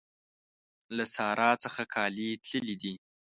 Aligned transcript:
له 0.95 1.05
سارا 1.15 1.51
څخه 1.63 1.81
کالي 1.93 2.29
تللي 2.45 2.75
دي. 2.81 2.93